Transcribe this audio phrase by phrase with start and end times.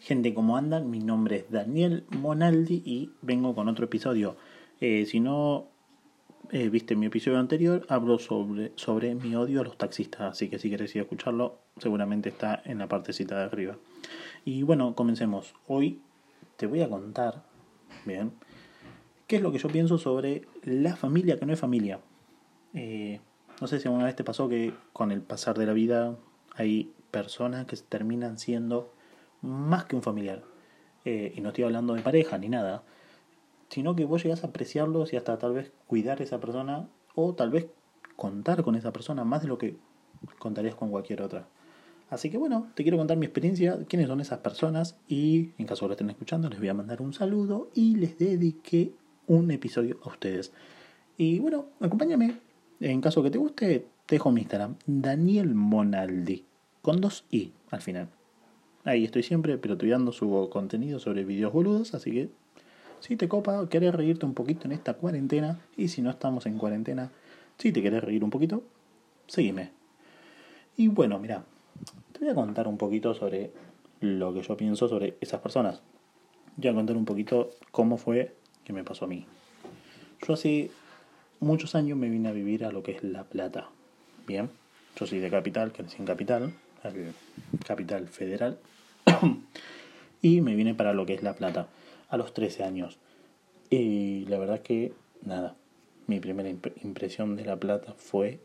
[0.00, 0.88] Gente, ¿cómo andan?
[0.90, 4.34] Mi nombre es Daniel Monaldi y vengo con otro episodio.
[4.80, 5.68] Eh, si no
[6.50, 10.58] eh, viste mi episodio anterior, hablo sobre, sobre mi odio a los taxistas, así que
[10.58, 13.76] si querés ir a escucharlo, seguramente está en la partecita de arriba.
[14.46, 15.54] Y bueno, comencemos.
[15.66, 16.00] Hoy
[16.56, 17.44] te voy a contar,
[18.06, 18.32] bien,
[19.26, 22.00] qué es lo que yo pienso sobre la familia que no es familia.
[22.72, 23.20] Eh,
[23.60, 26.16] no sé si alguna vez te pasó que con el pasar de la vida
[26.56, 28.94] hay personas que terminan siendo
[29.42, 30.42] más que un familiar.
[31.04, 32.82] Eh, y no estoy hablando de pareja ni nada,
[33.68, 37.34] sino que vos llegás a apreciarlos y hasta tal vez cuidar a esa persona o
[37.34, 37.68] tal vez
[38.16, 39.76] contar con esa persona más de lo que
[40.38, 41.48] contarías con cualquier otra.
[42.10, 45.84] Así que bueno, te quiero contar mi experiencia, quiénes son esas personas y en caso
[45.84, 48.92] de lo estén escuchando les voy a mandar un saludo y les dediqué
[49.26, 50.52] un episodio a ustedes.
[51.16, 52.40] Y bueno, acompáñame.
[52.80, 56.44] En caso que te guste, te dejo mi Instagram, Daniel Monaldi,
[56.82, 58.19] con dos i al final.
[58.84, 62.28] Ahí estoy siempre pero dando subo contenido sobre videos boludos, así que
[63.00, 66.58] si te copa, querés reírte un poquito en esta cuarentena, y si no estamos en
[66.58, 67.10] cuarentena,
[67.58, 68.62] si te querés reír un poquito,
[69.26, 69.70] seguime.
[70.76, 71.44] Y bueno, mira,
[72.12, 73.52] te voy a contar un poquito sobre
[74.00, 75.82] lo que yo pienso sobre esas personas.
[76.56, 78.34] Voy a contar un poquito cómo fue
[78.64, 79.26] que me pasó a mí.
[80.26, 80.70] Yo hace
[81.38, 83.68] muchos años me vine a vivir a lo que es La Plata.
[84.26, 84.50] Bien,
[84.98, 86.52] yo soy de Capital, crecí en Capital,
[87.66, 88.58] Capital Federal.
[90.22, 91.68] y me vine para lo que es La Plata
[92.08, 92.98] a los 13 años.
[93.70, 95.54] Y la verdad que, nada,
[96.06, 98.40] mi primera impresión de La Plata fue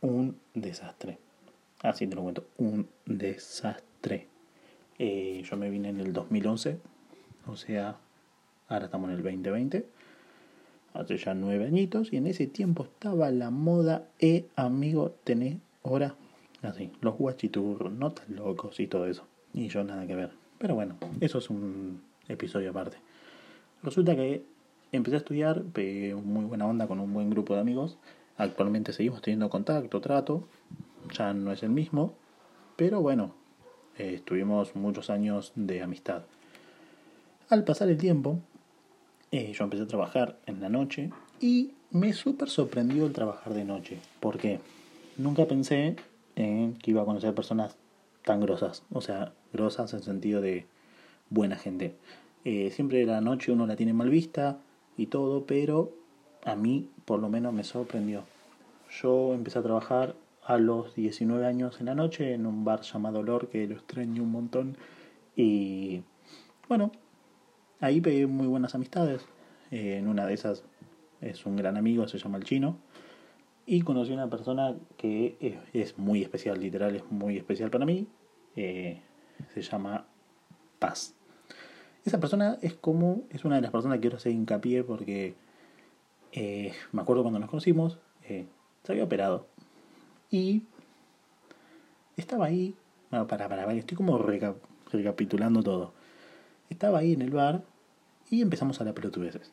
[0.00, 1.18] un desastre.
[1.82, 4.26] Así te lo cuento, un desastre.
[4.98, 6.78] Eh, yo me vine en el 2011,
[7.46, 7.96] o sea,
[8.68, 9.86] ahora estamos en el 2020,
[10.92, 16.16] hace ya nueve añitos, y en ese tiempo estaba la moda, e amigo, tenés ahora
[16.62, 19.26] así, los guachiturros, notas locos y todo eso.
[19.52, 20.30] Y yo nada que ver.
[20.58, 22.98] Pero bueno, eso es un episodio aparte.
[23.82, 24.44] Resulta que
[24.92, 27.98] empecé a estudiar, pegué muy buena onda con un buen grupo de amigos.
[28.36, 30.44] Actualmente seguimos teniendo contacto, trato.
[31.16, 32.14] Ya no es el mismo.
[32.76, 33.34] Pero bueno,
[33.98, 36.22] eh, estuvimos muchos años de amistad.
[37.48, 38.38] Al pasar el tiempo,
[39.32, 43.64] eh, yo empecé a trabajar en la noche y me súper sorprendió el trabajar de
[43.64, 43.98] noche.
[44.20, 44.60] porque
[45.20, 45.96] Nunca pensé
[46.82, 47.76] que iba a conocer personas
[48.24, 48.84] tan grosas.
[48.90, 50.66] O sea, grosas en sentido de
[51.28, 51.96] buena gente.
[52.44, 54.58] Eh, siempre la noche uno la tiene mal vista
[54.96, 55.92] y todo, pero
[56.44, 58.24] a mí por lo menos me sorprendió.
[59.02, 60.14] Yo empecé a trabajar
[60.44, 64.22] a los 19 años en la noche en un bar llamado Lor, que lo extraño
[64.22, 64.76] un montón.
[65.36, 66.02] Y
[66.68, 66.90] bueno,
[67.80, 69.24] ahí pegué muy buenas amistades.
[69.70, 70.64] Eh, en una de esas
[71.20, 72.78] es un gran amigo, se llama el chino.
[73.72, 78.08] Y conocí a una persona que es, muy especial, literal, es muy especial para mí.
[78.56, 79.00] Eh,
[79.54, 80.06] se llama
[80.80, 81.14] Paz.
[82.04, 85.36] Esa persona es como, es una de las personas que quiero hacer hincapié porque
[86.32, 88.44] eh, me acuerdo cuando nos conocimos, eh,
[88.82, 89.46] se había operado.
[90.32, 90.64] Y
[92.16, 92.74] estaba ahí,
[93.12, 95.92] bueno, para, para, ver, estoy como recapitulando todo.
[96.70, 97.62] Estaba ahí en el bar
[98.30, 99.52] y empezamos a la pelotudeces.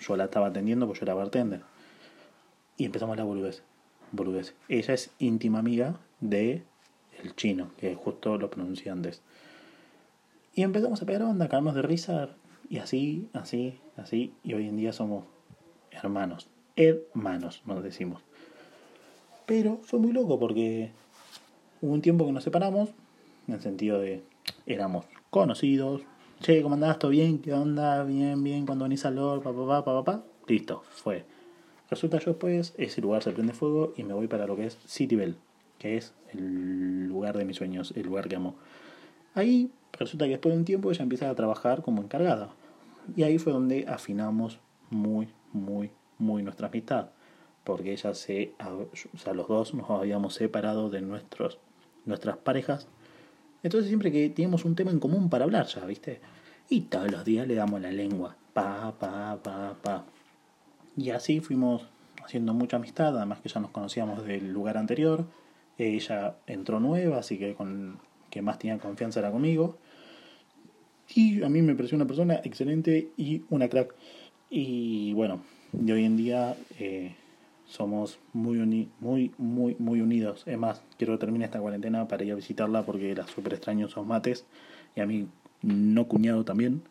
[0.00, 1.60] Yo la estaba atendiendo porque yo era bartender.
[2.78, 3.62] Y empezamos la boludez.
[4.12, 4.54] boludez.
[4.68, 6.62] Ella es íntima amiga de
[7.22, 9.20] el chino, que justo lo pronuncié antes.
[10.54, 12.30] Y empezamos a pegar onda, a caernos de risa,
[12.70, 15.24] y así, así, así, y hoy en día somos
[15.90, 18.22] hermanos, hermanos, nos decimos.
[19.44, 20.92] Pero fue muy loco porque
[21.80, 22.90] hubo un tiempo que nos separamos,
[23.48, 24.22] en el sentido de
[24.66, 26.02] éramos conocidos.
[26.40, 27.00] Che, ¿cómo andás?
[27.00, 27.40] ¿Todo bien?
[27.40, 28.04] ¿Qué onda?
[28.04, 31.24] Bien, bien, cuando venís al LOL, pa, pa, pa, pa, Listo, fue.
[31.90, 34.78] Resulta yo después, ese lugar se prende fuego y me voy para lo que es
[34.86, 35.36] City Bell,
[35.78, 38.56] que es el lugar de mis sueños, el lugar que amo.
[39.34, 42.50] Ahí resulta que después de un tiempo ella empieza a trabajar como encargada.
[43.16, 44.58] Y ahí fue donde afinamos
[44.90, 47.10] muy, muy, muy nuestra amistad.
[47.64, 51.58] Porque ella se, o sea, los dos nos habíamos separado de nuestros,
[52.04, 52.88] nuestras parejas.
[53.62, 56.20] Entonces siempre que teníamos un tema en común para hablar ya, ¿viste?
[56.68, 58.36] Y todos los días le damos la lengua.
[58.52, 60.04] Pa, pa, pa, pa.
[60.98, 61.86] Y así fuimos
[62.24, 65.26] haciendo mucha amistad, además que ya nos conocíamos del lugar anterior.
[65.78, 68.00] Ella entró nueva, así que con
[68.30, 69.78] que más tenía confianza era conmigo.
[71.14, 73.94] Y a mí me pareció una persona excelente y una crack.
[74.50, 75.40] Y bueno,
[75.70, 77.14] de hoy en día eh,
[77.64, 78.58] somos muy,
[78.98, 80.42] muy, muy, muy unidos.
[80.46, 83.86] Es más, quiero que termine esta cuarentena para ir a visitarla porque era súper extraño
[83.86, 84.46] esos mates.
[84.96, 85.28] Y a mí,
[85.62, 86.82] no cuñado también.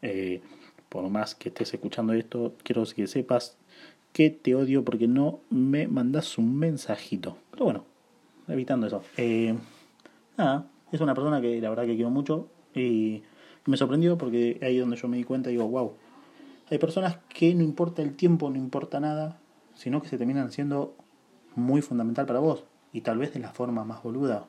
[0.00, 0.42] Eh,
[0.88, 3.58] por más que estés escuchando esto, quiero que sepas
[4.12, 7.36] que te odio porque no me mandas un mensajito.
[7.50, 7.84] Pero bueno,
[8.48, 9.02] evitando eso.
[9.16, 9.56] Eh,
[10.36, 13.22] nada, es una persona que la verdad que quiero mucho y
[13.66, 15.94] me sorprendió porque ahí donde yo me di cuenta digo, wow,
[16.70, 19.38] hay personas que no importa el tiempo, no importa nada,
[19.74, 20.94] sino que se terminan siendo
[21.54, 24.46] muy fundamental para vos y tal vez de la forma más boluda,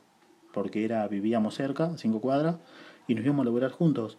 [0.53, 2.57] porque era vivíamos cerca, cinco cuadras,
[3.07, 4.18] y nos íbamos a lograr juntos.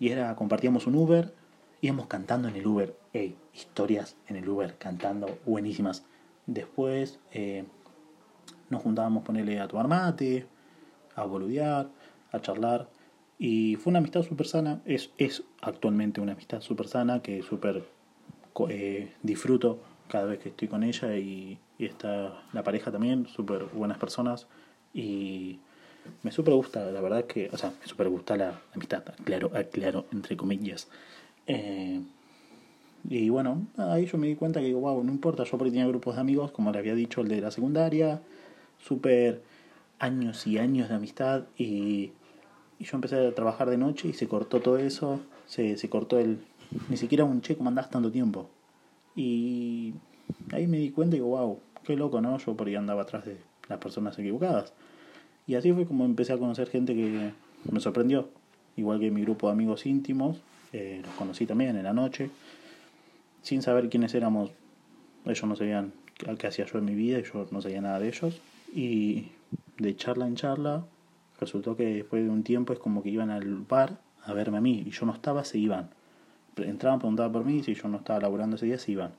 [0.00, 1.34] Y era, compartíamos un Uber,
[1.80, 2.96] íbamos cantando en el Uber.
[3.12, 6.04] Ey, historias en el Uber, cantando, buenísimas.
[6.46, 7.64] Después eh,
[8.70, 10.46] nos juntábamos ponerle a tomar mate,
[11.14, 11.88] a boludear,
[12.32, 12.88] a charlar.
[13.38, 14.82] Y fue una amistad súper sana.
[14.84, 17.84] Es, es actualmente una amistad súper sana que súper
[18.68, 23.64] eh, disfruto cada vez que estoy con ella y, y está la pareja también, súper
[23.66, 24.48] buenas personas.
[24.92, 25.60] Y
[26.22, 30.06] me súper gusta, la verdad que, o sea, me súper gusta la amistad, claro, claro,
[30.12, 30.88] entre comillas.
[31.48, 32.00] Eh,
[33.08, 35.86] y bueno, ahí yo me di cuenta que digo, wow, no importa, yo porque tenía
[35.86, 38.20] grupos de amigos, como le había dicho el de la secundaria,
[38.78, 39.42] súper
[39.98, 42.12] años y años de amistad y,
[42.78, 46.18] y, yo empecé a trabajar de noche y se cortó todo eso, se, se cortó
[46.18, 46.38] el,
[46.88, 48.50] ni siquiera un che, ¿cómo andás tanto tiempo?
[49.16, 49.94] Y
[50.52, 52.38] ahí me di cuenta y digo, wow, qué loco, ¿no?
[52.38, 54.72] Yo por ahí andaba atrás de las personas equivocadas.
[55.46, 57.32] Y así fue como empecé a conocer gente que
[57.72, 58.28] me sorprendió.
[58.76, 60.42] Igual que mi grupo de amigos íntimos,
[60.72, 62.30] eh, los conocí también en la noche,
[63.42, 64.50] sin saber quiénes éramos.
[65.24, 65.92] Ellos no sabían
[66.38, 68.40] qué hacía yo en mi vida yo no sabía nada de ellos.
[68.74, 69.28] Y
[69.78, 70.84] de charla en charla,
[71.40, 74.60] resultó que después de un tiempo es como que iban al bar a verme a
[74.60, 75.90] mí y yo no estaba, se iban.
[76.56, 79.12] Entraban, preguntaban por mí si yo no estaba laburando ese día, se iban.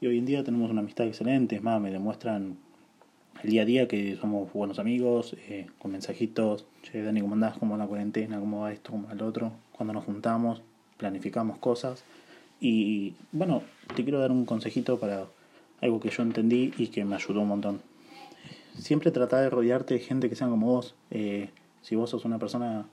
[0.00, 2.56] Y hoy en día tenemos una amistad excelente, es más, me demuestran
[3.42, 7.58] el día a día que somos buenos amigos, eh, con mensajitos, che, Dani, ¿cómo andás?
[7.58, 8.38] ¿Cómo va la cuarentena?
[8.38, 8.92] ¿Cómo va esto?
[8.92, 9.52] ¿Cómo va el otro?
[9.80, 10.60] Cuando nos juntamos,
[10.98, 12.04] planificamos cosas.
[12.60, 13.62] Y bueno,
[13.96, 15.24] te quiero dar un consejito para
[15.80, 17.80] algo que yo entendí y que me ayudó un montón.
[18.78, 20.94] Siempre trata de rodearte de gente que sean como vos.
[21.10, 21.48] Eh,
[21.80, 22.88] si vos sos una persona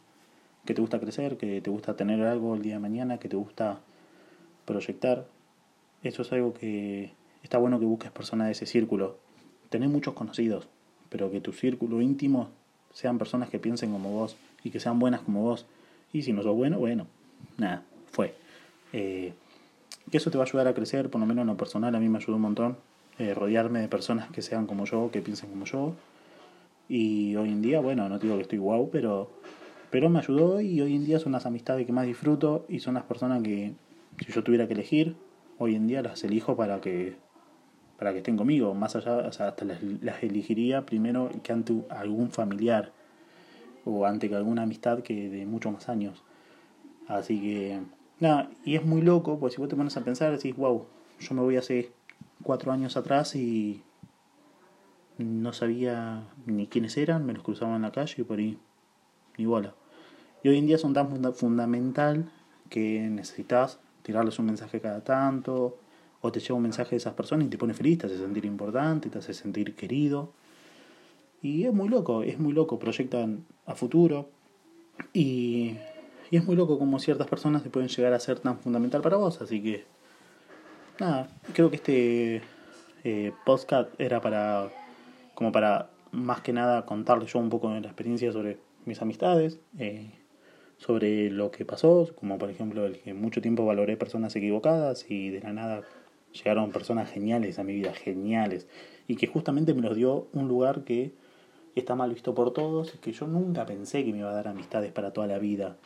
[0.64, 3.36] que te gusta crecer, que te gusta tener algo el día de mañana, que te
[3.36, 3.82] gusta
[4.64, 5.28] proyectar,
[6.04, 7.12] eso es algo que
[7.44, 9.18] está bueno que busques personas de ese círculo
[9.68, 10.70] tener muchos conocidos,
[11.10, 12.48] pero que tu círculo íntimo
[12.94, 15.66] sean personas que piensen como vos y que sean buenas como vos.
[16.14, 17.08] Y si no sos bueno, bueno,
[17.58, 18.34] nada, fue.
[18.94, 19.34] Eh,
[20.12, 22.08] eso te va a ayudar a crecer, por lo menos en lo personal, a mí
[22.10, 22.78] me ayudó un montón.
[23.20, 25.96] Eh, rodearme de personas que sean como yo, que piensen como yo.
[26.88, 29.32] Y hoy en día, bueno, no digo que estoy guau, pero,
[29.90, 32.94] pero me ayudó y hoy en día son las amistades que más disfruto y son
[32.94, 33.74] las personas que,
[34.24, 35.16] si yo tuviera que elegir,
[35.58, 37.16] hoy en día las elijo para que
[37.98, 41.74] para que estén conmigo, más allá, o sea, hasta las, las elegiría primero que ante
[41.90, 42.92] algún familiar
[43.88, 46.24] o ante alguna amistad que de muchos más años.
[47.08, 47.82] Así que,
[48.20, 50.86] nada, y es muy loco, pues si vos te pones a pensar, decís, wow,
[51.20, 51.92] yo me voy hace
[52.44, 53.82] cuatro años atrás y
[55.18, 58.60] no sabía ni quiénes eran, me los cruzaba en la calle y por ahí,
[59.38, 59.74] ni bola.
[60.44, 62.32] Y hoy en día son tan fundamental
[62.70, 65.78] que necesitas tirarles un mensaje cada tanto,
[66.22, 68.46] o te llega un mensaje de esas personas y te pone feliz, te hace sentir
[68.46, 70.34] importante, te hace sentir querido.
[71.48, 74.30] Y es muy loco, es muy loco, proyectan a futuro.
[75.14, 75.78] Y,
[76.30, 79.16] y es muy loco como ciertas personas te pueden llegar a ser tan fundamental para
[79.16, 79.42] vos.
[79.42, 79.86] Así que,
[81.00, 82.42] nada, creo que este
[83.06, 84.70] eh, podcast era para,
[85.36, 89.62] como para más que nada contarles yo un poco de la experiencia sobre mis amistades.
[89.80, 90.12] Eh,
[90.76, 95.30] sobre lo que pasó, como por ejemplo el que mucho tiempo valoré personas equivocadas y
[95.30, 95.84] de la nada
[96.34, 98.68] llegaron personas geniales a mi vida, geniales,
[99.08, 101.14] y que justamente me los dio un lugar que
[101.80, 104.48] está mal visto por todos, y que yo nunca pensé que me iba a dar
[104.48, 105.78] amistades para toda la vida.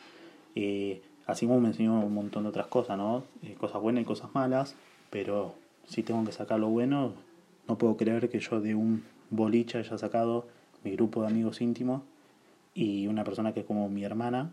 [0.54, 3.24] Eh, así como me enseñó un montón de otras cosas, ¿no?
[3.42, 4.76] Eh, cosas buenas y cosas malas,
[5.10, 5.54] pero
[5.86, 7.14] si tengo que sacar lo bueno,
[7.68, 10.46] no puedo creer que yo de un boliche haya sacado
[10.84, 12.02] mi grupo de amigos íntimos
[12.74, 14.52] y una persona que es como mi hermana,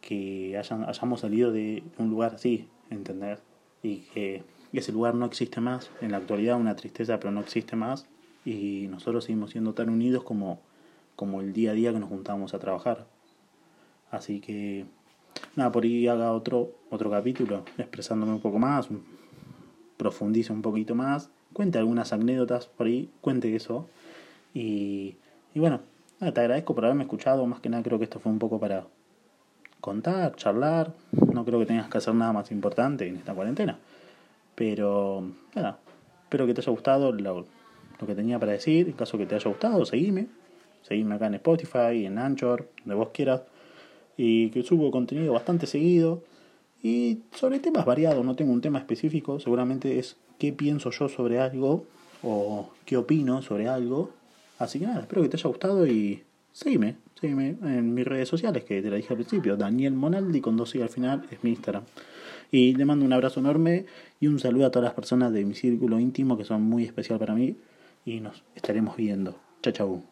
[0.00, 3.38] que hayan, hayamos salido de un lugar así, ¿entender?
[3.82, 4.42] Y que
[4.72, 5.90] ese lugar no existe más.
[6.00, 8.06] En la actualidad una tristeza, pero no existe más.
[8.44, 10.60] Y nosotros seguimos siendo tan unidos como,
[11.16, 13.06] como el día a día que nos juntamos a trabajar.
[14.10, 14.86] Así que,
[15.56, 18.88] nada, por ahí haga otro, otro capítulo expresándome un poco más,
[19.96, 23.88] profundice un poquito más, cuente algunas anécdotas por ahí, cuente eso.
[24.52, 25.16] Y,
[25.54, 25.80] y bueno,
[26.18, 27.46] te agradezco por haberme escuchado.
[27.46, 28.86] Más que nada creo que esto fue un poco para
[29.80, 30.94] contar, charlar.
[31.32, 33.78] No creo que tengas que hacer nada más importante en esta cuarentena.
[34.54, 35.24] Pero,
[35.54, 35.78] nada,
[36.22, 37.46] espero que te haya gustado lo,
[38.00, 38.88] lo, que tenía para decir.
[38.88, 40.26] En caso que te haya gustado, seguime.
[40.82, 43.42] Seguime acá en Spotify, en Anchor, donde vos quieras.
[44.16, 46.22] Y que subo contenido bastante seguido.
[46.82, 49.40] Y sobre temas variados, no tengo un tema específico.
[49.40, 51.86] Seguramente es qué pienso yo sobre algo
[52.22, 54.10] o qué opino sobre algo.
[54.58, 56.22] Así que nada, espero que te haya gustado y
[56.52, 59.56] seguime, seguime en mis redes sociales, que te la dije al principio.
[59.56, 61.84] Daniel Monaldi con dos y al final es mi Instagram.
[62.50, 63.86] Y le mando un abrazo enorme
[64.20, 67.18] y un saludo a todas las personas de mi círculo íntimo que son muy especial
[67.18, 67.56] para mí.
[68.04, 69.40] Y nos estaremos viendo.
[69.62, 70.02] Chao, chao.